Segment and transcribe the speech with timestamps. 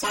[0.00, 0.06] こ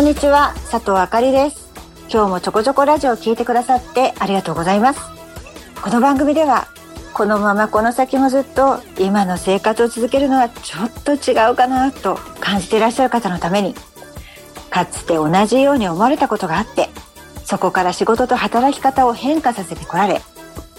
[0.00, 1.70] んにちは佐藤あかりです。
[2.12, 5.00] 今日もちょこちょこラジオを聞いてくださってありがとうございます。
[5.80, 6.66] この番組では
[7.12, 13.76] このままこの先もずっと今の生活を続けるのはちょっと違うかなと感じていらっしゃる方のために
[14.68, 16.88] かつて同じように思われたことがあって
[17.54, 20.20] そこから仕事と働き方を変化させてこられ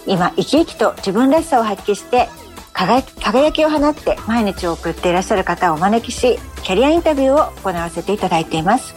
[0.06, 2.28] 今生き生きと自分らしさを発揮して
[2.74, 8.94] 輝きを放って毎日を送っていらっしゃる方をお招きしキャリアインタビューを行わせていただいています。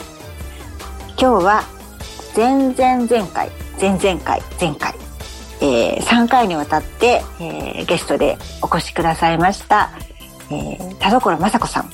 [1.20, 1.62] 今日は
[2.36, 4.94] 前々前回前々回前回、
[5.60, 9.90] えー、3回にわたって、えー、ゲストでお越しくださいました、
[10.50, 11.90] えー、田所雅子さん、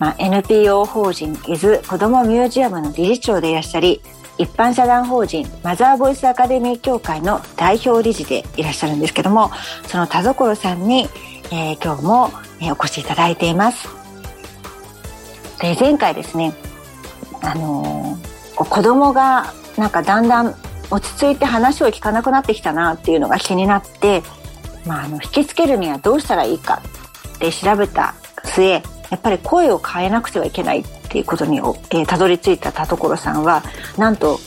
[0.00, 4.00] まあ、NPO 法人伊豆子どもミュージアムの理事長でいらっしゃり
[4.38, 9.50] 一般社団法人マザーボイスアカデミー協会の代表理事でいらっしゃるんですけども
[9.86, 11.08] その田所さんに、
[11.52, 13.88] えー、今日も、えお越しいただいています。
[15.60, 16.54] で前回ですね
[17.40, 20.54] あのー、子供がなんかだんだん
[20.90, 24.22] 落ち着いて話を聞かなくなってきたなっていうのが気になって、
[24.86, 26.82] まあ、あの引きつけるにはどうしたらいいか
[27.36, 28.82] って調べた末や
[29.16, 31.60] っぱり声を変えなくてはいけないっていうことに、
[31.90, 33.62] え、たどり着いた田所さんは
[33.98, 34.40] なんと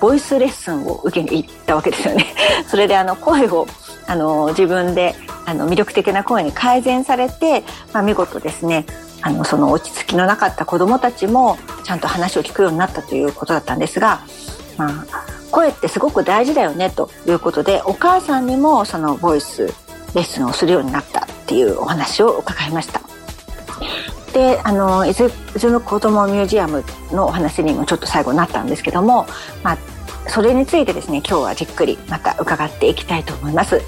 [0.00, 2.34] ボイスレッスンを受けに行ったわけですよね。
[2.66, 3.66] それであの声を
[4.06, 8.86] あの自分であの魅力的な声に改善されて、まあ、見事ですね
[9.20, 14.20] あのその落ち着きのなかった子どもたちもちゃんと話を聞くようになったということだったんですが、
[14.78, 15.04] まあ、
[15.50, 19.72] 声ってすごく大事だよねということでお母さんにもそのボイスレ
[20.22, 23.15] ッスンをするようになったっていうお話を伺いました。
[24.36, 29.26] であの伊豆伊豆の子どもミュージアムのお話にもちょっと最後になったんですけども、
[29.62, 29.78] まあ、
[30.28, 33.80] それについてですね今日はじっくりまた伺っていきたいと思います。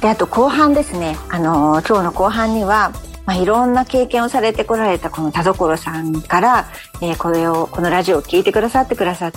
[0.00, 2.92] であと後半ですねあの今日の後半には
[3.24, 6.68] まあ、いろんな経験をされてこられたこの田所さんから、
[7.00, 9.32] えー、これをこのラジオを聞いてくださってくださっ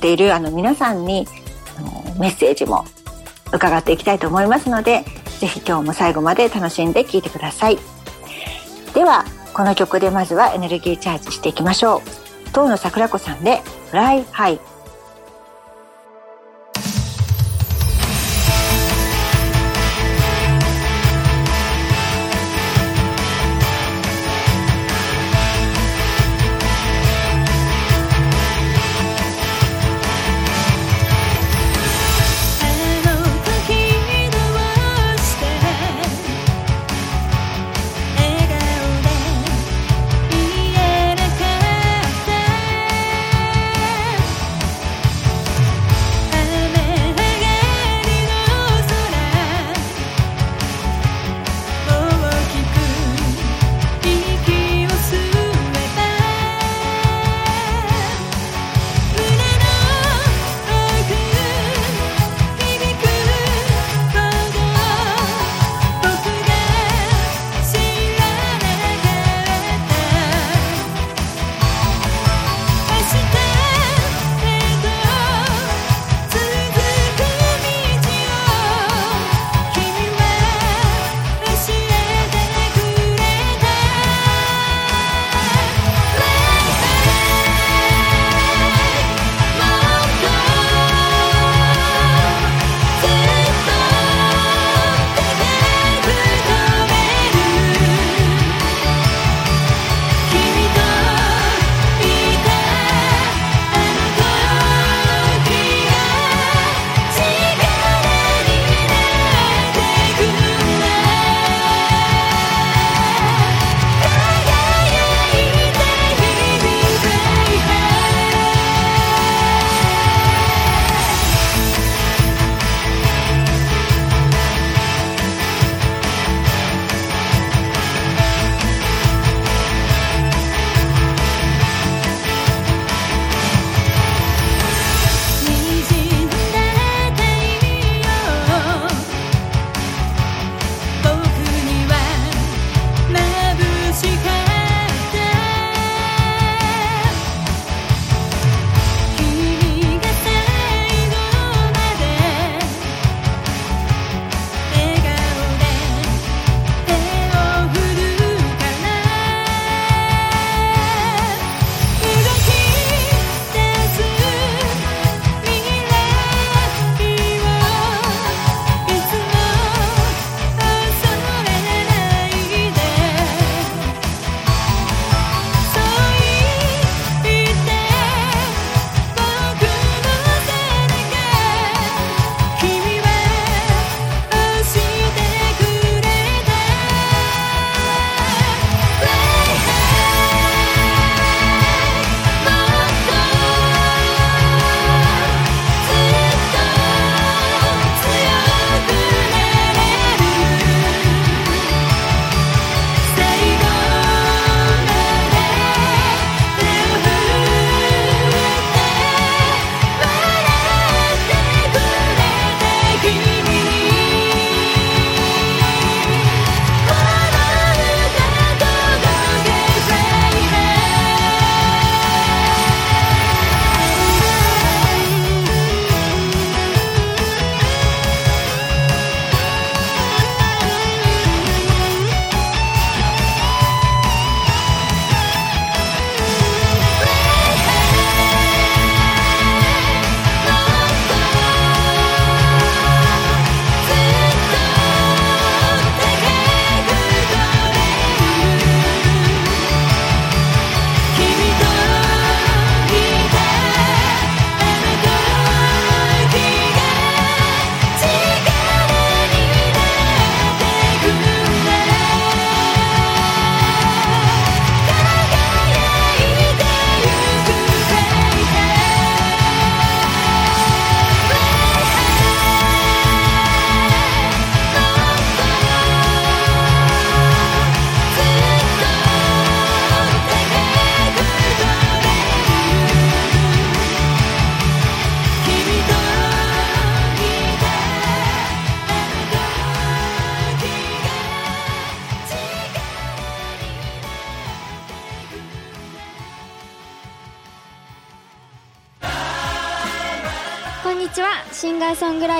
[0.00, 1.26] ているあの皆さんに
[1.76, 2.84] あのメッセージも
[3.52, 5.04] 伺っていきたいと思いますので
[5.40, 7.93] ぜひ今日も最後まで楽しんで聴いてください。
[8.94, 12.50] ではこの曲でまずはエネルギーチャージしていきましょう。
[12.52, 14.60] 遠野桜子さんで「Fly High」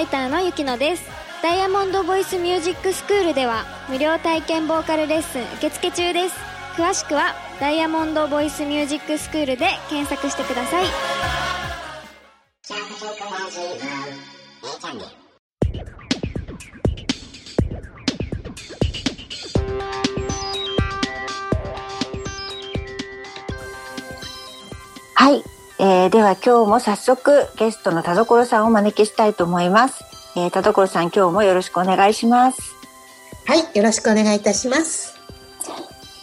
[0.04, 1.04] イターのゆきのです。
[1.42, 6.36] ダイヤモンドボイスミュージックスクールでは無料体験ボーカルレッスン受付中です。
[6.76, 10.84] 詳しくはダイヤモンドボイスミュージックスクールで検索してください。
[25.16, 25.42] はい、
[25.78, 30.04] えー、では今日も早速ゲストの田所さんをお招きしたいと思います、
[30.36, 32.74] えー、田所さん今日もよろしくお願いします。
[33.46, 35.14] はいよろしくお願いいたします。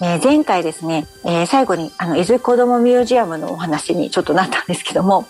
[0.02, 5.28] えー、前回ですね、えー、最後にあの伊豆子どもミュージアムのお話にちょっとなったんですけども、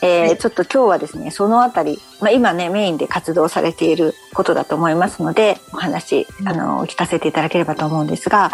[0.00, 8.52] えー、はい、ちょっと今日はですねそのあたり、まあ、今ねメインで活動されていることだと思いますのでお話あの聞かせていただければと思うんですが、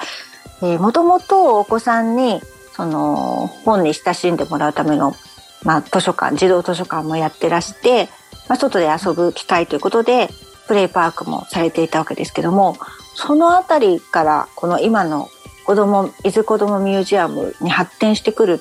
[0.63, 2.41] えー、もともとお子さんに
[2.79, 5.17] その本に親しんでもらうための、
[5.65, 8.09] まあ、図書館児童図書館もやってらして、
[8.49, 10.29] まあ、外で遊ぶ機会ということで
[10.69, 12.77] プレイパークもされていたわけですけども
[13.17, 15.29] そのあたりからこの今の
[15.67, 18.61] 子供伊豆子どもミュージアムに発展してくる、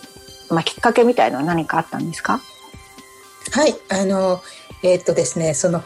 [0.49, 2.41] まあ、きっかけみたいのは何かあったんですか？
[3.51, 4.41] はいあの
[4.81, 5.83] えー、っとですねその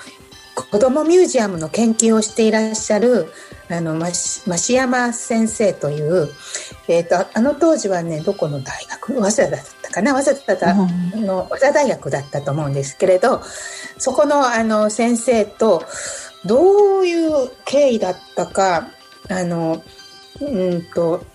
[0.72, 3.28] 子どもミュージアムの研究をしていらっしゃる
[3.70, 6.30] あの増山先生という、
[6.88, 13.42] えーと、あの当時はねどこの大学早稲田だったかな早稲田の早稲田大学だったと思うんですけれど
[13.98, 15.84] そこのあの先生と
[16.46, 18.90] どういう経緯だったか
[19.30, 19.84] あの
[20.40, 21.26] うんと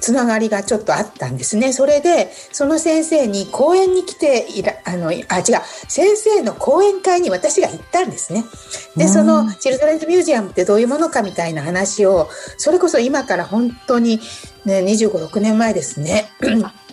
[0.00, 1.72] つながりがちょっとあったんですね。
[1.72, 5.24] それで、その先生に講演に来ていら、あの、あ、違う、
[5.88, 8.44] 先生の講演会に私が行ったんですね。
[8.96, 14.20] で、そのチルドレンズミュージアムってどういうものかみたいな話を、それこそ今から本当に
[14.64, 16.30] ね、25、6年前ですね。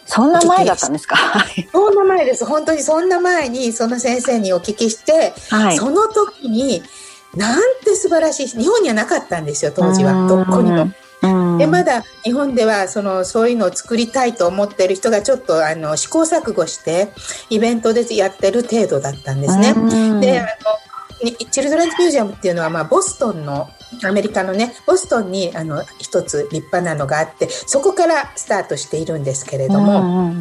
[0.06, 1.18] そんな前だったんですか？
[1.72, 2.46] そんな前です。
[2.46, 6.82] 本当にそんな前にその先生にお聞きして、はい、その時に、
[7.36, 8.48] なんて素晴らしい。
[8.48, 10.28] 日本にはなかったんですよ、当時は。
[10.28, 10.90] どこにも。
[11.58, 17.10] でまだ日本ではそのそういうのを作りたいと思ってる人がちょっとあの試行錯誤して
[17.50, 19.74] イベントでやってる程度だったんですね。
[20.22, 20.50] であの
[21.52, 23.70] チルドレンズミュージアムっていうのは、まあ、ボストンの
[24.04, 30.34] アメリカのねボストンにあの一つ立派なのがあってそこからスタートしているんですけれども、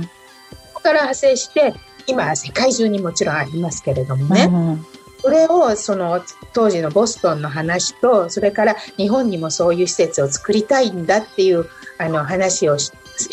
[0.50, 1.74] ここから派生して
[2.06, 4.50] 今世界中にもちろんありますけれどもね、
[5.26, 11.66] それをその当時のボストンの話とそれから日本にもそういう施設を作りたいんだっていう
[11.98, 12.92] あの話をし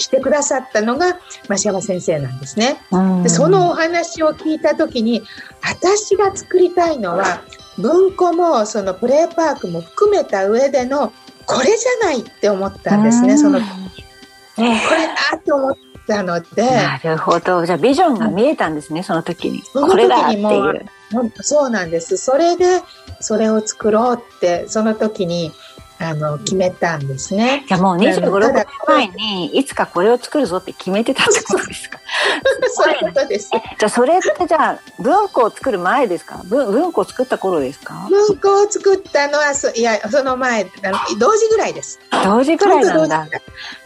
[0.10, 2.78] てくださったのが増山先生なんですね。
[3.22, 5.22] でそのお話を聞いた時に
[5.62, 7.44] 私が作りたいのは
[7.78, 11.14] 文庫もそのプレーパークも含めた上での
[11.46, 13.38] これじゃないって思ったんですね。
[13.38, 13.66] そのこ
[14.58, 14.68] れ
[15.32, 16.64] だと思ったので。
[16.70, 17.66] なるほど。
[17.66, 19.62] じゃあビジョンが見えたんですね、その時に。
[19.74, 20.86] これだっていう。
[21.42, 22.18] そうなんです。
[22.18, 22.82] それで、
[23.20, 25.52] それを作ろうって、その時に、
[26.00, 27.64] あの、決めたんですね。
[27.68, 32.00] じゃもう25、6年前に、いつかこれを作るぞって決めてたってことですか
[32.74, 33.50] そういうことです。
[33.52, 36.42] じゃあ、それってじゃあ、文庫を作る前ですか？
[36.46, 38.08] 文文庫を作った頃ですか？
[38.10, 42.00] 文庫を作ったのは、そいや、その前、あの同時ぐらいです。
[42.26, 43.28] 同時ぐらいなんだ。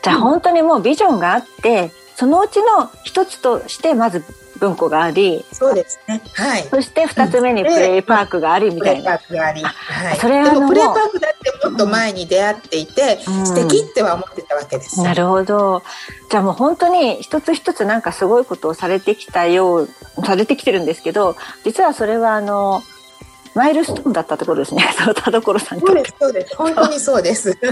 [0.02, 4.24] じゃあ、本当にもうビジョンがあって、そのうちの一つとしてまず
[4.60, 6.20] 文庫がありそうですね。
[6.34, 6.64] はい。
[6.64, 15.84] そして二つ目にプレイパークがありみたいな、プレイパークがあり、はい、それはでもプレイパークだってもっと前に出会っていて、うん、素敵っては思ってたわけです、なるほど。
[16.32, 19.90] じゃあもう本当に一つ一つなんかすごいことをされてきたよう
[20.26, 22.82] されてきてるんですけど実はそれはあの
[23.58, 24.88] マイルストーンだったところですね。
[24.96, 26.56] その田所さんそうです、そうです。
[26.56, 27.58] 本当にそうです。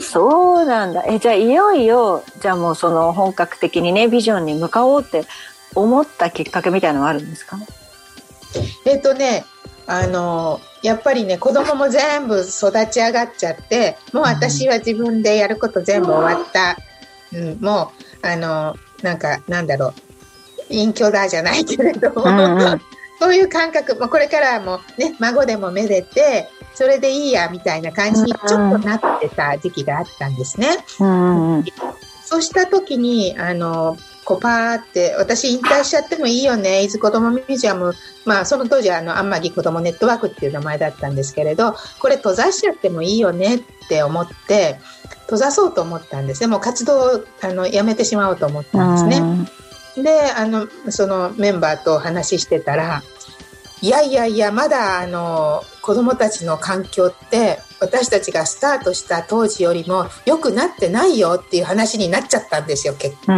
[0.00, 1.04] そうなんだ。
[1.06, 5.24] え、じゃあいよいよ、じゃあもうその本格的にね、ビジョンに向かおうって
[5.74, 7.58] 思ったきっかけみたいなのはあるんですか？
[8.86, 9.44] えっとね、
[9.86, 16.76] あの、やっぱりね、子供も全部育ち上がっちゃって、もう私は自分でやること全部終わった。
[17.32, 17.92] うん、も
[18.22, 19.94] う、あの、なんか、なんだろう。
[20.70, 22.80] 隠居だじゃないけれども、うんうん
[23.18, 30.68] そういう感覚、もうこれからもね、孫でもめでて、それでいいや、みたいな感じにちょっとなってた時期があったんですね。
[30.98, 31.64] うん、
[32.24, 37.94] そうした時に、あの、こうパーって、私引退しちゃってもいいよね、伊豆子どもミュージアム、
[38.24, 44.80] まあその当時あの、あんまり子どもネットワークっていう名前だったんですけれど、これ閉ざしちゃってもいいよねって思って、
[45.26, 46.46] 閉ざそうと思ったんですね。
[46.46, 49.46] もう活動をあのやめてしまおうと思ったんですね。
[49.96, 53.02] で、あの、そのメンバーと話してたら、
[53.80, 63.32] いやいやいや、まだあの、子供たちの環境って、私たちがスタートした当時よりも良くなってないよっていう話になっちゃったんですよ結構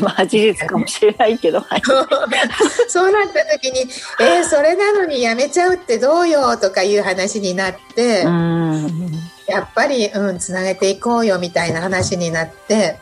[0.00, 1.82] まあ事実かもしれないけど、はい、
[2.88, 3.80] そうなった時に
[4.20, 8.22] 「えー、それなのにやめちゃうってどうよ」とかいう話になって
[9.46, 12.98] やっぱりうんつなげていこうよみたいな話になって。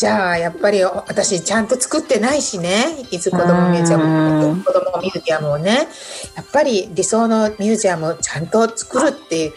[0.00, 2.86] じゃあやっぱり私ちゃんと作ってないしね。
[3.10, 5.88] いつ子どもミュージアム子どもミュージアムをね。
[6.36, 9.52] やっぱり理想のミュージアムをちゃんと作るって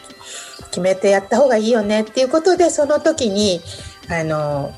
[0.66, 3.62] 決めてやった方がいいよねっていうことでその時に
[4.10, 4.74] あの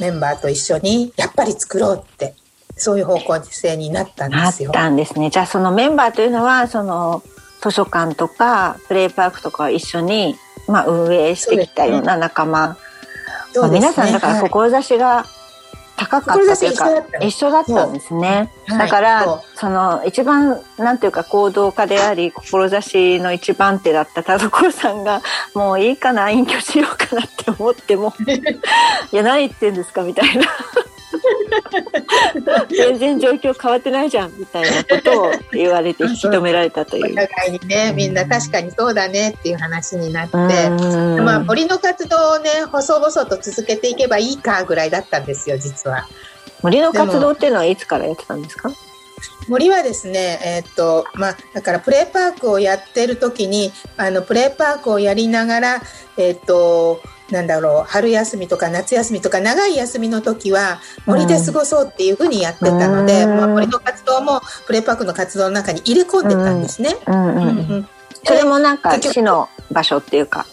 [0.00, 2.34] メンバーと一緒にやっぱり作ろうって。
[2.76, 4.72] そういう方向性になったんですよ。
[4.72, 5.30] なったんですね。
[5.30, 7.22] じゃあそのメンバーというのはその
[7.62, 10.34] 図書館とかプレイパークとか一緒に、
[10.66, 12.76] まあ、運営してきたような仲間
[13.60, 15.26] まあ、皆さんだから志が
[15.96, 18.50] 高かったというか、一緒だったんですね。
[18.68, 25.22] だから、その一番なんていうか行動家であり志の一番手だった田所さんが
[25.54, 28.12] もういいかな隠居しようかなって思っても
[29.12, 30.46] いや何言ってんですかみたいな
[32.70, 37.12] 全然状況変わってないじゃんみたいなことを言われて 引き止められたという。
[37.12, 46.06] お互いにねみんな確かにそうだねっていう話になって、まあ、森の活動をね細々と続けていけばいいかぐらいだったんですよ実は。
[46.62, 48.70] 森の活動っていうのはいつからやってたんですか？
[49.48, 55.82] 森はですね、えー、っとまあ、だからプレーパークをやってる時にあのプレーパークをやりながら、
[56.16, 66.96] えー、っとなんだろう春休みとか夏休みとか長い休みの時は森で過ごそうっていうふうにやってたので、まあ、森の活動もプレパークの活動の中に入れ込んでたんですね。
[68.24, 70.46] それもなんか市の場所っていうか。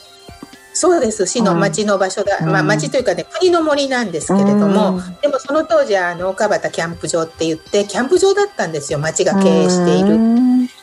[0.74, 10.18] そうです市の町の場所だ、うん、まあ町というかね国の森なんですけれども、うん、でもその当時はあの岡端キャンプ場って言ってキャンプ場だったんですよ町が経営している。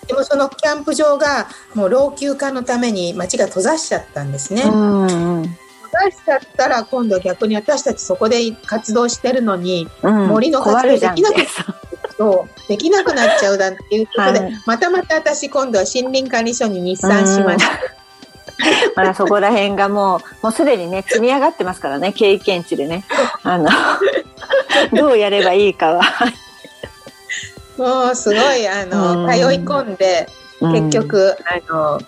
[0.07, 4.63] でもそのキャンプ場がもう老朽化のために町が閉ざしちゃったんですね。
[6.05, 11.39] 出しちゃったら今度逆に私たちそこで活動してるのに、うん、森の活動できなく
[12.17, 12.69] そう。
[12.69, 17.99] できなくなっちゃうだっていうことで、はい、またまた私今度は森林管理所に日産しました。
[18.97, 23.05] まだそこら辺がもう、もうすでにね、積み上がってますからね、経験値でね。
[23.45, 23.71] あの、
[24.93, 26.03] どうやればいいかは。
[27.77, 30.29] もうすごい、あの、通い込んで、
[30.61, 31.37] 結局、
[31.69, 32.01] あの、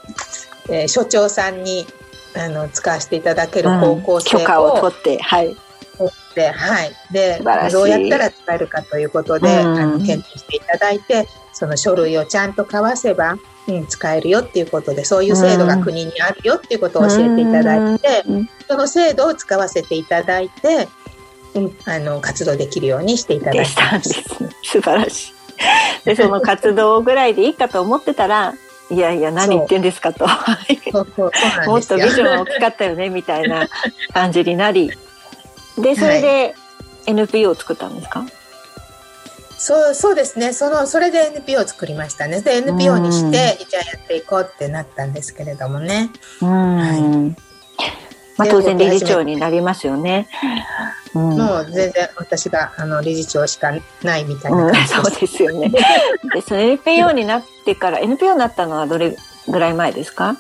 [0.69, 1.87] えー、所長さんに
[2.35, 5.57] あの使わせていただける方向性を、うん、許可を取ってはい。
[5.99, 6.93] 取ってはい。
[7.11, 7.41] で
[7.73, 13.37] どうやったら使えるかということで、うん、あの検討していただいてその書類をちゃんと交わせば、
[13.69, 20.89] うん、使えるよっていうことでそういう制度が国にあるよっていうことを教えていただいて、うん、その制度を使わせていただいて、
[21.55, 23.99] うん、あの活動できるようにしていただいた。
[23.99, 24.23] んです。
[24.63, 25.35] 素晴らしい。
[26.05, 28.55] でその活動ぐらいでいいかと思ってたら
[28.91, 30.27] いやいや何言ってんですかと。
[30.27, 33.69] もっとビジョン大きかったよねみたいな
[34.13, 34.91] 感じになり。
[35.79, 36.55] でそれで
[37.07, 38.33] NPO を作ったんですか、はい、
[39.57, 40.53] そうそうですね。
[40.53, 42.41] そのそれで NPO を作りましたね。
[42.43, 46.11] で NPO にしてじゃあやっていこうってなったんですけれどもね。
[46.41, 47.50] はい
[48.41, 50.29] まあ、当然理事長になりますよね。
[51.15, 55.71] うん、もう全然私があの理事長しかないみたいなうん、そうですよね。
[56.33, 59.17] でその NPO になってから NPO になったのはどれ
[59.49, 60.37] ぐらい前ですか？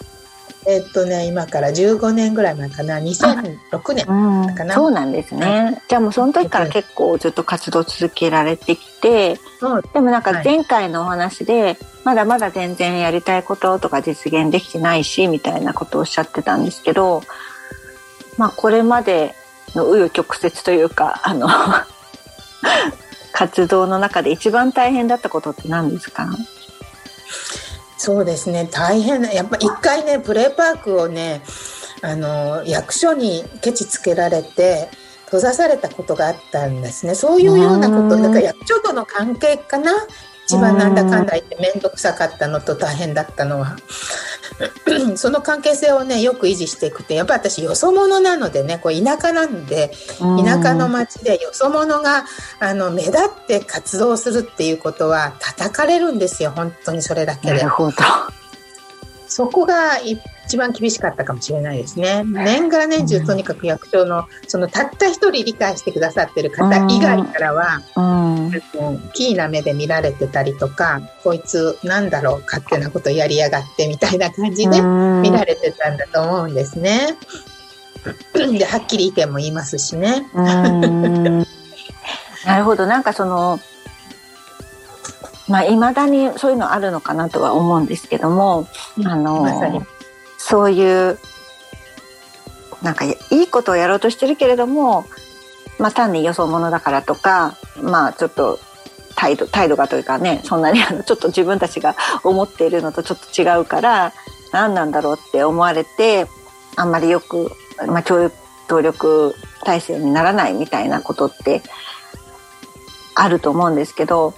[0.66, 2.98] えっとね今から15年ぐらい前かな。
[2.98, 4.06] 2006年
[4.54, 9.40] かな、うん、そうなんですね、じゃあもうその時から結構ずっと活動続けられてきて、
[9.94, 17.22] でもなんか前回のお話で、はい、まだまだ全然やりたいこととか実現できてないしみたいなことをおっしゃってたんですけど
[18.40, 19.34] まあ、これまで
[19.74, 21.46] の紆余曲折というかあの
[23.32, 26.26] 活動の中で一番大変だったことって何ですか？
[27.98, 28.66] そうですね。
[28.72, 29.20] 大変。
[29.24, 31.42] やっぱ一回ねプレーパークをね
[32.00, 34.88] あの役所にケチつけられて
[35.26, 37.14] 閉ざされたことがあったんですね。
[37.14, 39.92] そういうようなことだから役所との関係かな？
[40.46, 43.76] 一番なんだかんだ言って面倒くさかったのと大変だったのは
[45.16, 52.24] その関係性をねよく維持していくってやっぱ私よそ者なのでねこう田舎なんで田舎の町でよそ者が
[52.58, 57.60] あの目立って活動するっていうことは叩かれるんですよ本当にそれだけで。
[59.26, 60.20] そこが一
[60.56, 62.24] 番厳しかったかもしれないですね。
[62.24, 68.50] 年がら年中とにかく役所のそのたった一人理解してくださってる方以外からは、うん、
[69.12, 77.16] キーな目で見られてたりとかこいつなんだろう勝手なことやりやがってみたいな感じで見られてたんだと思うんですね。
[78.34, 80.26] ではっきり意見も言いますしね。
[80.34, 81.44] な
[82.58, 82.86] るほど。
[82.86, 83.60] なんかその
[85.50, 88.68] まあ、未だにそういうのあるのかなとは思うんですけども、
[89.04, 89.50] あの、ま、
[90.50, 91.18] そういう
[92.82, 95.04] なんかいいことをやろうとしてるけれども、
[95.78, 98.58] まあ、単に予想ものだからとかまあちょっと
[99.14, 104.12] 態度態度がというかねそんなに あのちょっと自分たちが思っているのとちょっと違うから
[104.50, 106.26] 何なんだろうって思われて
[106.74, 107.52] あんまりよく、
[107.86, 108.34] まあ、教育
[108.68, 109.34] 協力
[109.64, 111.60] 体制にならないみたいなことって
[113.16, 114.32] あると思うんですけど、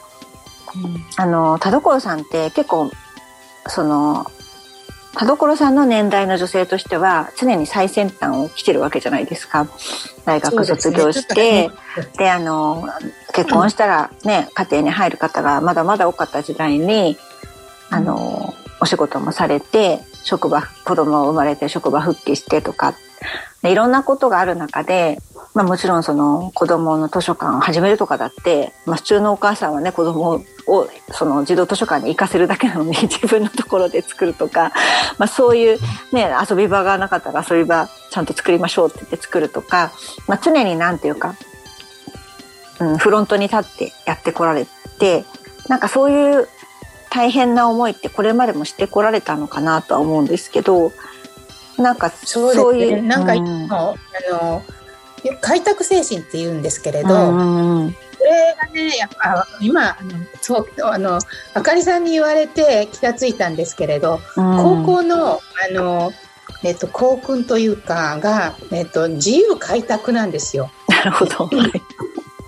[0.75, 2.91] うん、あの田所さんって結構
[3.67, 4.27] その
[5.15, 9.69] 田所さんの年代の女性としては常に最先端を来てるわけじゃないですか。
[10.25, 11.71] 大学卒業して
[12.17, 12.89] で、ね、あの
[13.35, 17.19] 結婚したらね、家庭に入る方がまだまだ多かった時代に
[17.91, 22.95] あのお仕事もされて職場子供を生まれて職場復帰してとか
[23.63, 25.19] いろんなことがある中で
[25.55, 34.73] まあもちろんその子供の図書館を始めるとかだって、まあ普通のお母さんはね、子供をその児童図書館に行かせるだけなのに 自分のところで作るとか、
[35.19, 35.79] まあそういう
[36.13, 39.93] ね、遊び場がなかったら遊び場ちゃんと作りましょうって言って作るとか、
[40.27, 41.35] まあ常になんていうか、
[42.81, 44.67] うん、フロントに立ってやってこられ
[44.99, 45.25] て、
[45.69, 46.49] なんかそういう
[47.11, 50.93] 大変な思いってこれまでもしてこられたのかなとは思うんですけど、
[51.77, 53.03] なんかそういう。
[53.03, 53.95] なんか、うん、あ
[54.31, 54.63] の、
[55.41, 61.19] 開拓精神って言うんですけれど、うんうん、これがねやっぱ今あのそうあの
[61.55, 65.41] あかりさんに言われて気が付いたんですけれど、高校のあ
[65.73, 66.13] の、
[66.65, 70.71] えっと、校訓というかが、えっと、自由開拓なんですよ。
[70.89, 71.51] なるほど。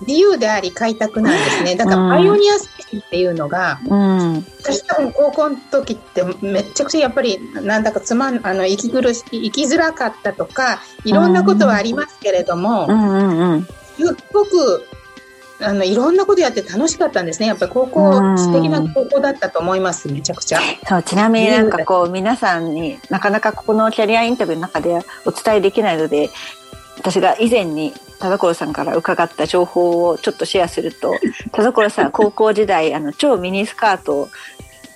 [0.07, 1.75] 自由であり開拓なんですね。
[1.75, 14.85] だからパイオニア精神っていうのが、うん、私多分高校の時ってめちゃくちゃやっぱりなんだかつまんあの息苦し生きづらかったとかいろんなことはありますけれども、うんうんうん、すっごく
[15.61, 17.47] あのいろんなことやって楽しかったんですね。
[17.47, 20.11] やっぱり高校、素敵な高校だったと思います。
[20.11, 20.59] めちゃくちゃ。
[20.85, 26.29] そう、ちなみになんかこう皆さんになかなかここのキャリアインタビューの中でお伝えできないので、
[26.97, 31.15] 私が以前に田所さんから伺った情報をちょっとシェアすると、
[31.51, 34.29] 田所さん高校時代、あの、超ミニスカート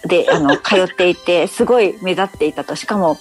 [0.06, 2.76] で、あの、通っていて、すごい目立っていたと。
[2.76, 3.18] しかも、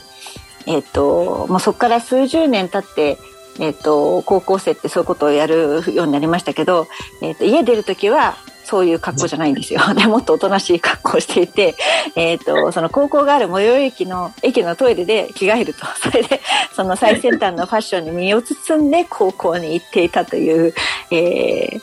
[0.66, 3.18] えっ、ー、と、もうそこから数十年経って、
[3.58, 6.86] えっ、ー、と、高校生ってそういうことをやるようになりましたけど、
[7.22, 8.36] えっ、ー、と、家出る時は、
[8.68, 9.80] そういう格好じゃないんですよ。
[9.96, 11.74] でもっとおとなしい格好をしていて、
[12.16, 15.86] えっ、ー、と、その高校がある最寄り駅の、駅のトイレで着替えると。
[15.96, 16.42] それで、
[16.76, 20.74] その最先端のファッションに身を包んで高校に行っていたという、
[21.10, 21.80] えー、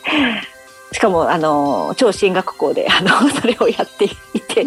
[0.94, 4.64] しかも、あの、超進学校で、あの、それをやっていて、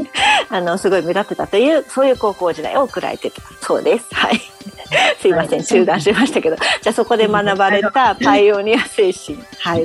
[0.50, 4.06] あの、すごい目立ってたという、そういう高校時代を送られてたそうです。
[4.12, 4.42] はい。
[5.22, 9.40] すいません、中断しましたけど、じゃあそこで学ばれたパイオニア精神。
[9.60, 9.84] はい。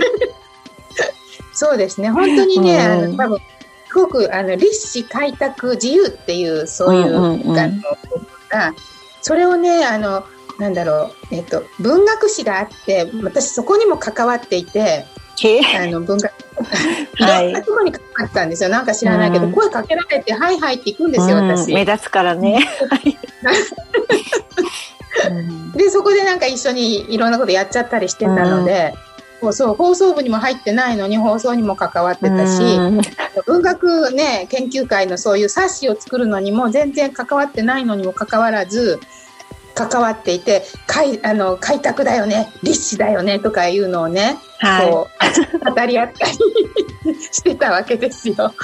[1.53, 2.11] そうですね。
[2.11, 3.39] 本当にね、あの、多分、
[3.89, 7.75] すごく、あの、立志開拓自由っていう、そういう、うんうんうん、あの、
[8.49, 8.75] が、
[9.23, 10.25] それをね、あの、
[10.59, 15.07] なんだろう、えっ、と、文学史があって、私そこにも関わっていて、
[15.77, 16.33] あの文学
[17.19, 18.69] いろんなところに関わったんですよ。
[18.69, 21.75] なんか知らないけど、声かけられて、はいはいって行くんですよ、私。
[21.75, 22.61] 目立つからね。
[25.75, 28.95] で、そこでなんか一緒にいろんなことやっちゃったりしてたので、
[29.53, 32.63] そう放送部にも入ってないのに放送にも関わってたし、
[33.47, 39.01] 文学ね研究会のそういう冊子を作るのにも全然関わってないのにもかかわらず
[39.75, 45.09] 関わっていて開あの開拓だよね立志だよねとかいうのをね、はい、こ
[45.69, 46.39] う語り合ったり
[47.21, 48.55] してたわけですよ。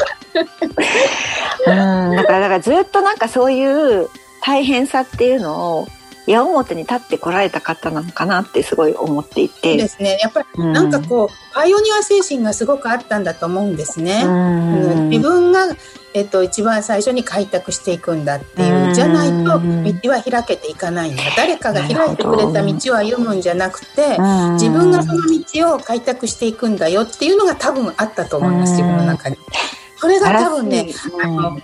[1.67, 2.17] うん。
[2.17, 4.09] だからだからずっとなんかそういう
[4.43, 5.89] 大変さっていうのを
[6.27, 9.77] 矢面に立ってこられた方なのかなってすごい思っていて。
[9.77, 10.19] ですね。
[10.21, 14.23] やっぱりなんかこう、うん、パイオニア精神がすごくあったんだと思うんですね。
[14.25, 15.67] うん、自分が、
[16.15, 21.23] えっと、一番最初に開拓していくんだっていう、じゃないと道は開けていかないんだ。
[21.37, 24.19] 誰かが開いてくれた道を歩むんじゃなくて、
[24.55, 29.37] 自分がその道を開拓していくんだよっていうのが多分あったと思います、自分の中に。
[29.97, 30.91] それが多分ね、
[31.23, 31.61] あの、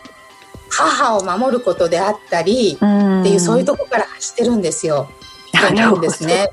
[0.71, 2.85] 母を守ることであったりって
[3.31, 5.09] いうそういうとこから走ってるんですよ。
[5.53, 6.51] と思うんですね。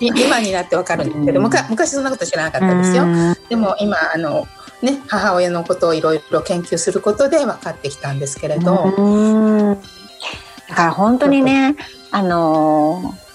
[0.00, 3.04] 今になってわかるんですけど、昔そんなこと知らなかったですよ。
[3.48, 4.46] でも今あの
[4.80, 9.76] ね母親のことをいろいろ研究することで分かってきたんですけれど。
[10.68, 11.76] だから本当にね
[12.10, 13.28] あのー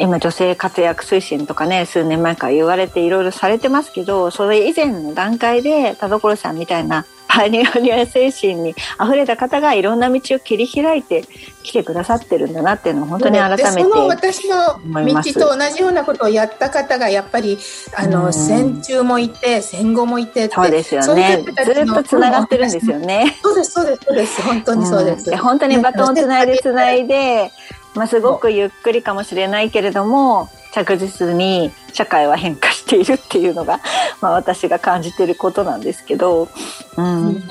[0.00, 11.24] 今女性活躍推進とかね数年前から言われていろいろされてますけどそれ以前の段階で田所さんみたいな パイオニア精神に溢れた方がいろんな道を切り開いて
[11.62, 17.58] 来てくださってるんだなっていうのを本当に改めてその私の道と同じようなことをやった方がやっぱり
[17.94, 21.44] あの、戦中もいて戦後もいてそうですよね。
[21.44, 23.38] ずっとつながってるんですよね。
[23.44, 24.42] そうですそうですそうです。
[24.42, 27.52] 本当にそうです、うん、本当にバトンつないでつないで、
[27.94, 30.48] まあ、すごくゆっくりかもしれないけれども
[30.84, 33.80] 着実に社会は変化しているっていうのが、
[34.20, 36.48] まあ、私が感じてることなんですけど、
[36.96, 37.42] うん、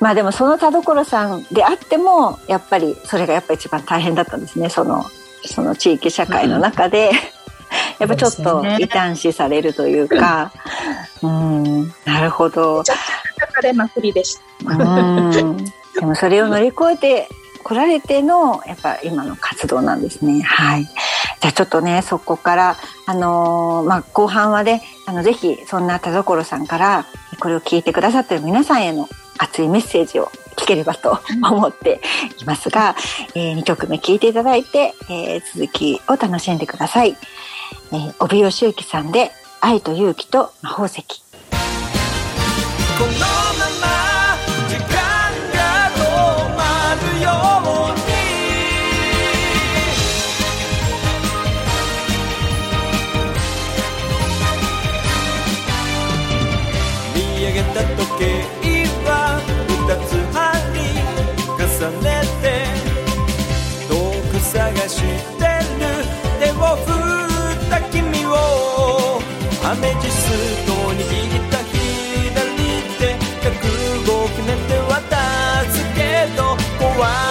[0.00, 4.68] まあでもその田所さんであってもやっぱりそれがやっぱ一番大変だったんですね。
[4.68, 5.06] その
[5.46, 7.10] その地域社会の中で、
[7.98, 10.52] やっぱちょっと異端視されるというか、
[11.22, 12.82] うん、なるほど。
[12.84, 12.98] ちょっ
[13.54, 14.74] とれまくりでした。
[15.94, 17.28] でもそれを乗り越えて
[17.64, 20.42] 来られてのやっぱ今の活動なんですね。
[20.42, 20.84] はい。
[20.84, 27.06] じゃあちょっとねそこからあのー、まあ後半はねあのぜひそんな田所さんから
[27.40, 32.00] これを聞いてくださってる皆さんへの熱いメッセージを聞ければと思って
[32.40, 32.94] いますが、
[33.34, 37.16] えー、2曲目聴いていただいて、えー、続きを楽しんでください。
[37.92, 41.23] えー、帯吉行さんで愛と勇気と魔法石。
[57.74, 58.26] た時計
[59.04, 60.94] は二つ針
[61.58, 62.44] 重ねて
[63.88, 63.92] 遠
[64.30, 64.54] く探
[64.88, 65.42] して
[65.74, 65.90] る
[66.38, 66.94] 手を振
[67.52, 68.30] った君を
[69.64, 70.22] アメジス
[70.66, 72.62] トに握いた左
[72.96, 73.58] 手覚
[74.06, 75.18] 悟決めて渡
[75.68, 75.98] すけ
[76.36, 76.42] ど
[76.78, 77.23] い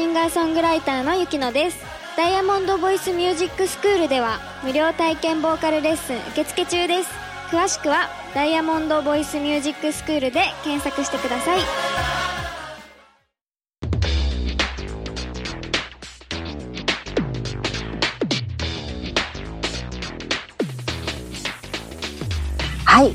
[0.00, 1.76] シンガーソングライターのゆきのです。
[2.16, 7.10] ダイヤモンドボイスミュージックスクールでは無料体験ボーカルレッスン受付中です。
[7.50, 11.60] 詳しくはダイヤモンドボイスミュージックスクールで検索してください。
[22.86, 23.14] はい、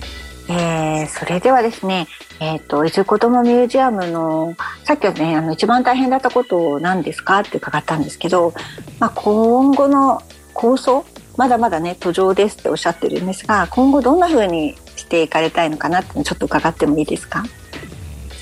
[0.50, 2.06] えー、それではですね
[2.40, 8.54] えっ、ー、と、伊豆子どもミュージアムの、さっきはね、あの、一番大変だったこと何ですかって伺ったんですけど、
[9.00, 10.22] まあ、今後の
[10.54, 11.06] 構想、
[11.38, 17.44] まだまだね、途上ですっておっしゃってるんですが、今後どんな風にしていかれたいのかなってちょっと伺ってもいいですか？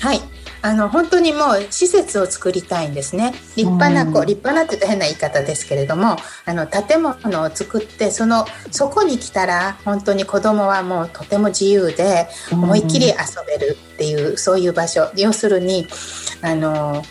[0.00, 0.20] はい。
[0.64, 3.34] あの本当にもう施設を作りたいんですね。
[3.54, 13.14] 立派なこう立派なって言うと変な言い方ですけれどもあの建物を作ってそのそこに来たら本当に子どもはもうとても自由で思いっきり遊
[13.46, 15.86] べるっていうそういう場所要するに
[16.40, 17.02] あの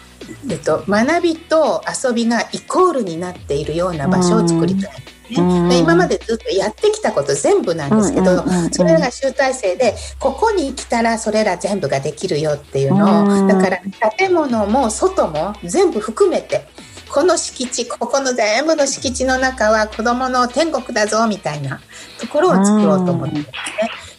[0.49, 5.02] えっと、学びと遊びがイコールになっているような場所を作りたい。
[5.29, 13.79] ね、今までずっとやってきたこと全部なんですけど、それらが集大成でここに来たらそれら全部ができるよっていうのをだから
[14.17, 16.65] 建物も外も全部含めて
[17.09, 21.79] この敷地ここの全部の敷地の中は子どもの天国だぞみたいな
[22.19, 23.49] ところを作ろうと思ってますね。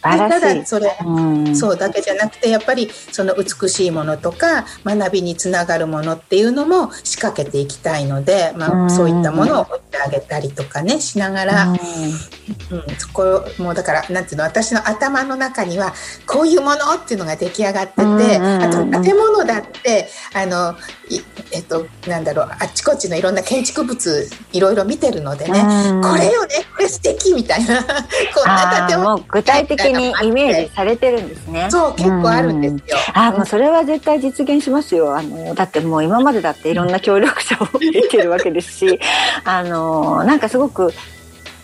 [0.05, 11.79] ただそれ、うん、そうだけじゃなくてやっぱりその美しいものとか学びにつながるものっていうのも仕掛けていきたいので、まあ、そういったものを置いてあげたりとかねしながら、うん、うん、
[12.97, 15.93] そこもうだからなんていうの私の頭の中には
[16.27, 20.75] こういうものっていうのが出来上がってて、あと建物だってあの
[21.51, 25.61] えっとなんだろうあっちこっちのいろんな建築物いろいろ見てるのでね、
[26.03, 29.17] これよねこれ素敵みたいなこんな建物。
[29.17, 31.67] 具体的にイメージされてるんですね。
[31.69, 32.97] そう結構あるんですよ。
[33.13, 35.15] あもうそれは絶対実現しますよ。
[35.15, 37.79] あのだってもう今までだっていろんな協力者を得
[38.09, 38.99] てるわけですし、
[39.43, 40.93] あのなんかすごく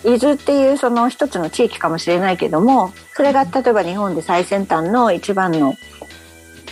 [0.04, 5.76] 伊豆っていうその一つの地域かもしれないけどもそれが例えば日本で最先端の一番の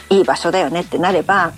[0.10, 1.54] いい場所だよねってなれば、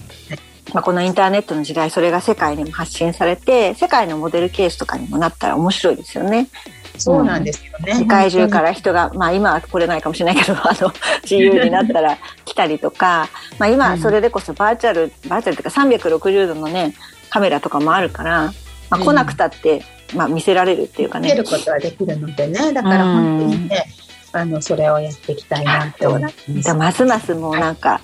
[0.74, 6.50] まあ、このインターネットの時代それが世界にも発信されて世界のモデルケースとかにもなったら面白いですよね。
[6.97, 7.95] そうなんですよね。
[7.95, 16.93] 世界中から人が、まあ今は来れないかもしれないけど、 あの、自由になったら来たりとか、 まあ今それでこそバーチャル、バーチャルというか360度のね、
[17.30, 18.54] カメラとかもあるから、
[18.89, 21.30] まあ来なくたって、うん、まあ見せられるっていうかね。
[21.30, 23.86] 見せることはできるのでね、だから本当にね、
[24.34, 26.73] あの、それをやっていきたいなって思います。
[26.73, 28.01] ますますもうなんか、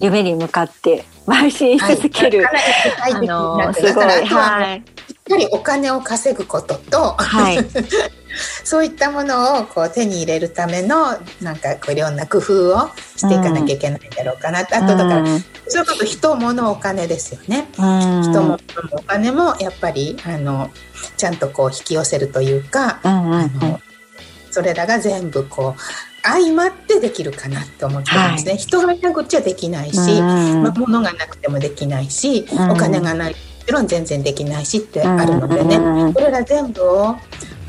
[0.00, 4.82] 夢に向かって邁進し続ける、はい、あのすごい、はい、
[5.28, 7.58] しっかりお金を稼ぐことと、はい、
[8.64, 15.26] そういったものをこう手に入れるためのなんかこういろんな工夫をしていかなきゃいけないんだろうかな、うん、あとだから、
[15.68, 18.58] そういうこと人物お金ですよね、うん、人物
[18.92, 20.70] お金もやっぱりあの
[21.18, 23.80] ちゃんとこう引き寄せるというか、うんうんうん、あの
[24.50, 25.80] それらが全部こう
[26.22, 33.38] 相まってできるかなって思ってますね、はい、人がいなくちゃできないし、まあ、物がなくてもできないし、お金がないも
[33.68, 35.78] ちろん全然できないしってあるのでね、
[36.14, 37.18] これら全部をあ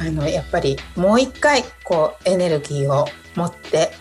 [0.03, 3.91] のやっぱりもう一回こうエネルギーを持って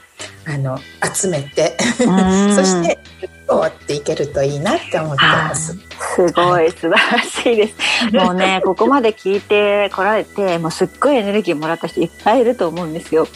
[0.47, 0.79] あの
[1.13, 1.77] 集めて
[2.55, 3.01] そして
[3.49, 5.77] 通っていけるといいなって思ってます。
[6.15, 7.75] すごい素晴らしいです。
[8.15, 13.27] もうね ここまで聞いてこられてもうすっごいエネルギーもらった人いっぱいいると思うんですよ。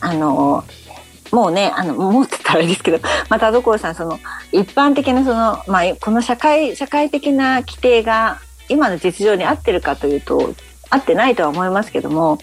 [0.00, 0.64] あの
[1.32, 4.18] もうね、あの、思ってたらいいですけど、 また、所さん、その、
[4.52, 8.38] 一般的な、その、まあ、この社会、社会的な規定が、
[8.68, 10.54] 今の実情に合ってるかというと、
[10.90, 12.38] 合ってないとは思いますけども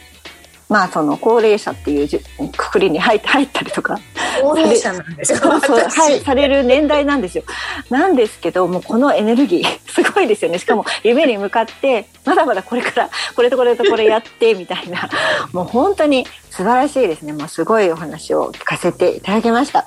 [0.69, 2.09] まあその高齢者っていう
[2.51, 3.99] くくりに入って入ったりとか。
[4.41, 7.43] 高齢者なんですよそうはいされる年代なんですよ。
[7.89, 10.59] なんですけどもうこのエネルギーすごいですよね。
[10.59, 15.09] しかも夢に向かってまだまだこれからこれとこれとこれやってみたいな。
[15.53, 17.33] もう本当に素晴らしいですね。
[17.33, 19.85] もうすごいお話を聞かせていただきました。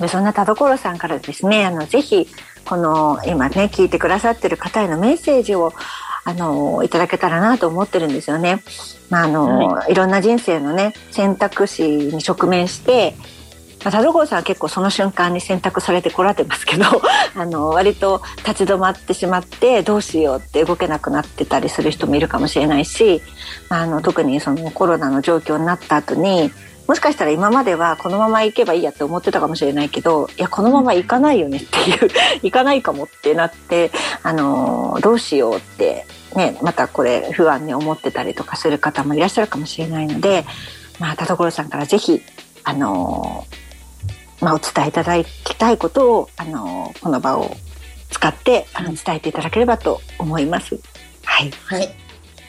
[0.00, 2.26] でそんな田所さんからですねあのぜひ
[2.64, 5.72] この今ね聞いてくださってる方へのメッセージを
[6.24, 8.62] あのいただけたらなと思ってるんですよね。
[9.10, 13.14] まああの、はい、いろんな人生のね選択肢に直面して
[13.84, 16.84] まあ、田所さんは結構その瞬間に選択されてこられてますけど
[17.34, 23.22] あの割と立ち止まってしまってどうしようって動けなくなってたりする人もいるかもしれないし
[23.68, 26.52] まあの特にそのコロナの状況になった後に
[26.88, 32.10] もしかしたら今まではこのまま行けばいいやって思ってたかもしれないけどいやこのまま行かないよねっていう
[32.42, 33.92] 行かないかもってなって
[34.22, 40.44] あのどうしようってねまたこれ不安に思ってたりとかする方もいらっしゃるかもしれないので、
[40.98, 42.22] まあ、田所さんからぜひ
[42.64, 43.46] あの
[44.42, 47.56] まあ、お伝えいただきたいことをあのこの場を
[48.10, 50.78] 使ってあの伝えていただければと思います。
[51.24, 51.94] はい、はい。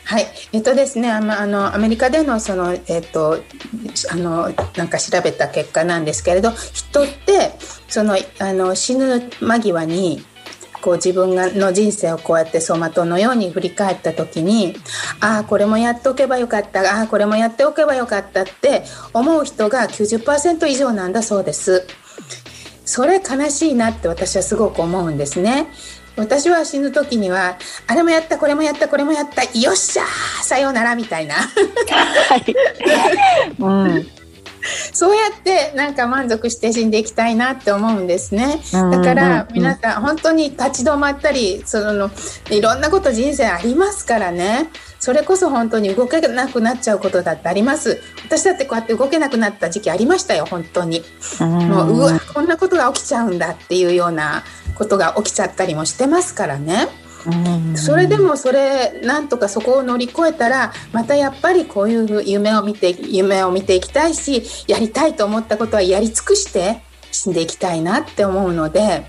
[0.06, 3.42] はい、えっとですね、あの、あのアメリカでのその、えっと、
[4.12, 7.54] あの、なんか調べた結果なんですけれど、人って、
[7.88, 10.26] その、あの、死ぬ間際に、
[10.84, 14.76] こう自分がの人生をこうやって走馬灯のように振り返った時に
[15.22, 21.88] ああこれもやっておけばよかったああこれもやっておけばよかったって思う人が90%以上なんだそうです。
[22.86, 25.68] それ悲しいなって私はすごく思うんですね。
[26.18, 32.56] 私は死ぬ時にはあれもやったこれもやったこれもやったよっしゃーさようならみたいな、はい、
[33.58, 34.08] うん、
[34.94, 38.62] そうやってなんか満足して死んでいきたいなって思うんですね。
[38.72, 42.10] だから皆さん本当に立ち止まったりその
[42.50, 44.70] いろんなこと人生ありますからね。
[45.00, 48.02] それこそ本当に動けなくなっちゃうことだってあります。
[48.26, 51.04] 私だってこうやって動けなくなった時期ありましたよ本当に。
[51.42, 54.44] もううわこんなことが起きちゃうんだっていうような
[54.76, 56.88] ことが起きちゃったりもしてますからね。
[57.76, 66.82] それでもそれなんとかそこを乗り越えたらまたやっぱりこういう夢を見て夢を見ていきたいしやりたいと思ったことはやり尽くして
[67.12, 69.06] 死んでいきたいなって思うので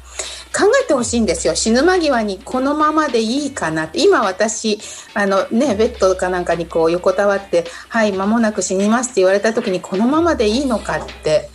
[0.57, 1.57] 考えてほしいんですよ。
[1.57, 4.01] 死ぬ間際にこのままでいいかなって。
[4.01, 4.79] 今私
[5.13, 11.51] あのねベッドかなんかにこう横たわって「はい間もなく死にます」って言われた時にこのままでいいのかって。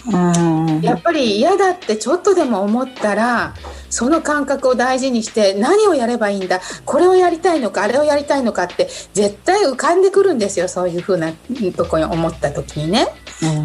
[0.82, 3.54] やっぱり嫌だってちょっとでも思ったら
[3.90, 11.32] その感覚を大事にして何をやればいいんだこれをやりたいのかあれをやりたいのかって絶対浮かんでくるんですよそういうふうな
[11.76, 13.08] とこに思った時にね。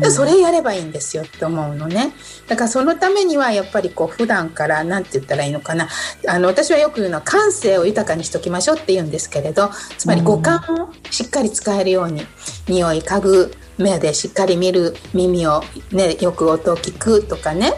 [0.03, 2.13] うん、それやればいいんですよって思うのね。
[2.47, 5.89] だからそのためにはやっぱりこう普段から何て言ったらいいのかな
[6.29, 12.23] あの私はよく言うのは感性を豊かにしときましょうって言うんですけれどつまり五感をしっかり使えるように
[12.69, 17.73] 匂い嗅ぐ目でしっかり見る耳を、ね、よく音を聞くとかね。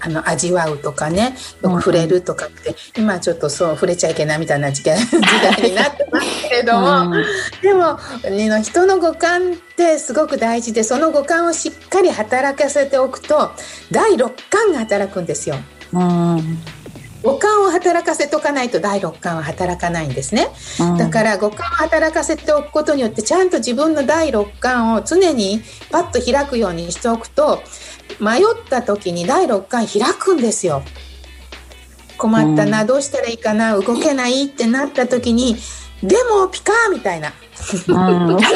[0.00, 1.36] あの味わうとかね。
[1.62, 7.24] よく触れるとかって、うん、今ちょっとそう触れちゃいけないみたいな時代 時代になってますけれども、うん、
[7.62, 7.98] でも、
[8.30, 13.52] ね、人の五感ってすごく大事でその五感をしっかり働かせておくと
[13.90, 15.56] 第六感が働くんですよ。
[15.92, 16.58] うん
[17.26, 20.46] 五感を働かせとかないと第六感は働かないんですね、
[20.78, 25.60] うん、だから五感を働かせておくことによってちゃんと自分の第六感を常に
[25.90, 27.64] パッと開くようにしておくと
[28.20, 30.82] 迷った時に第六感開くんですよ。
[32.16, 35.56] 困ったな、うん、どうしたらいいかな動けないってなった時に
[36.02, 37.34] でもピカーみたいな。
[37.88, 38.36] うん。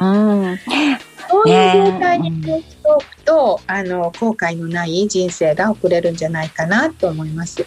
[0.00, 0.04] う
[0.54, 0.58] ん
[1.28, 7.66] そういう状態にしておくと、ね、あの後悔のない人生が送れるんじゃないかなと思います。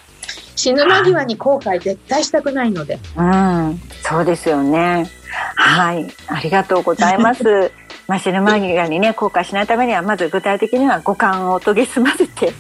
[0.55, 2.99] 死ぬ間際に後悔絶対したくないので。
[3.17, 5.09] うん、そうですよね。
[5.55, 7.43] はい、ありがとうございます。
[8.07, 12.53] まあ、死ぬ間際にね後悔しないためにはまず具体的には五感を研ぎ澄ませて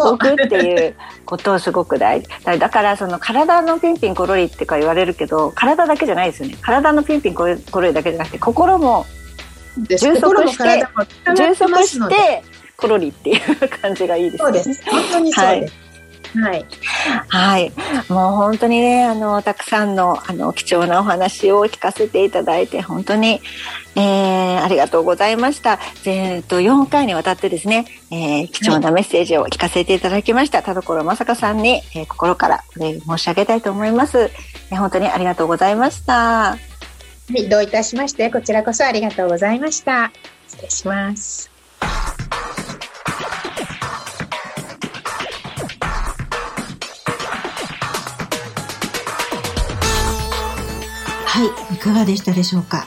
[0.00, 9.06] おくっていうことをすごく大事だからその体のピンピンコロリってか言われるけど体だけじゃないですよね体のピンピンコロリだけじゃなくて心も
[9.76, 10.86] 充足して
[11.34, 12.42] 充足して
[12.76, 14.44] コロリっていう感じがいいですね。
[14.44, 14.84] そうです。
[14.90, 15.88] 本当にそうです。
[16.36, 16.66] はい。
[17.28, 17.72] はい。
[18.08, 23.40] もう本当にね、あの、たくさんの、あの、貴重なお話を聞かせていただいて、本当に、
[23.96, 25.78] えー、ありがとうございました。
[26.04, 34.30] えっと、4回にわたってですね、えー、貴重なメッセージを聞かせていただきました、田所まさかさんに、えー、心からお礼申し上げたいと思います。
[34.70, 36.58] えー、本当にありがとうございました。
[37.30, 40.10] はい、どういたしまして、こちらこそありがとうございました。
[40.48, 41.50] 失礼します。
[51.26, 52.86] はい、いかがでしたでしょうか。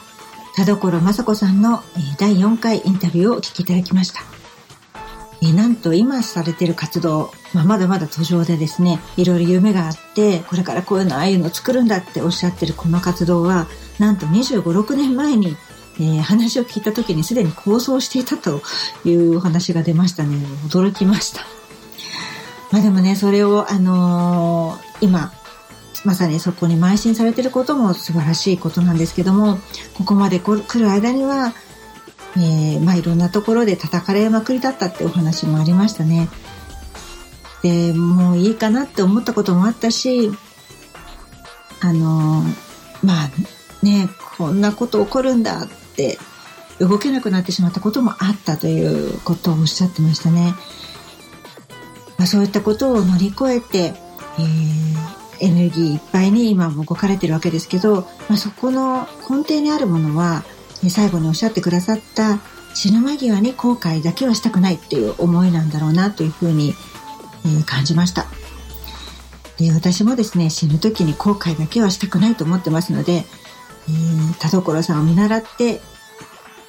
[0.55, 1.83] 田所雅子さんの
[2.19, 4.40] 第4回インタビューをお聞きいただきました。
[5.43, 13.67] えなんと今されてる活動、まあ、まだまだ途上でですね、いろいろ夢があって、これからこういうの、ああいうのを作るんだっておっしゃってるこの活動は、
[13.97, 15.57] なんと25、6年前に、
[15.99, 18.61] えー、話を聞いた時にすでに構想していたと
[19.03, 20.37] いうお話が出ましたね。
[20.67, 21.41] 驚きました。
[22.71, 25.33] まあでもね、それを、あのー、今、
[26.05, 29.57] まさにそこに邁進されてることも素晴らしいことなんですけども、
[29.95, 31.53] ここまで来る間には、
[32.37, 36.29] えー、まあいろんなところで叩かれまくりだったってお話もありましたね。
[37.63, 40.31] で、もういいかなって思ったこともあったし、
[41.81, 42.43] あの
[43.03, 43.29] まあ
[43.85, 46.17] ね、こんなこと起こるんだって
[46.79, 50.53] 動けなくなってしまったこともあったということをおっしゃってましたね。
[52.17, 60.43] まあ、そういったことを乗り越えて、えー、エネルギーいっぱいに今も動かれてるわけですけど、まあ、そこの根底にあるものは
[60.89, 62.39] 最後におっしゃってくださった
[62.73, 66.73] 死ぬ間際に後悔だけはしたくないっていう思いなんだろうなというふうに、
[67.45, 68.27] え、感じました。
[69.57, 75.81] で私もですね死ぬ時に後悔だけはしたくないと思ってますので、えー、田所さんを見習って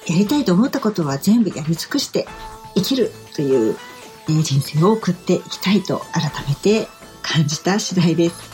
[0.05, 2.27] やりたいと思ったことは全部やり尽くして
[2.75, 3.77] 生きるという、
[4.29, 6.87] え、人生を送っていきたいと改めて
[7.23, 8.52] 感じた次第です。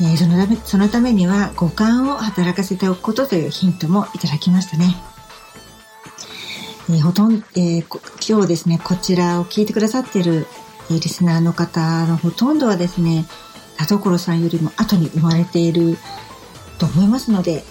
[0.00, 4.94] えー、そのためそのためには五感を働かせておくことというヒントもいただきましたね。
[6.88, 10.46] えー、ほとんど、えー、今日ですね、こちらを聞いてくださっている、
[10.90, 13.26] え、リスナーの方のほとんどはですね、
[13.76, 15.98] 田所さんよりも後に生まれている
[16.78, 17.64] と思いますので、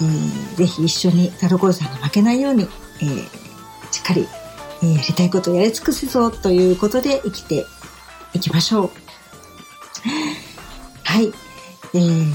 [0.00, 2.66] えー、ぜひ一緒に田所さんに負けないように、
[3.02, 4.26] えー、しっかり、
[4.82, 7.66] えー、やりたいことをやり尽くすぞということで生きて
[8.32, 8.90] いきましょう。
[11.04, 11.43] はい。
[11.94, 12.32] えー、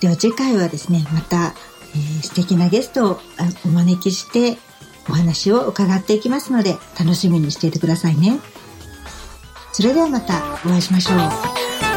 [0.00, 1.54] では次回はですね、また、
[1.94, 3.20] えー、素敵なゲストを
[3.64, 4.58] お招きして
[5.08, 8.38] お話を伺っていきますので楽しみにしていてくださいね。
[9.72, 10.34] それではまた
[10.66, 11.91] お会いしましょう。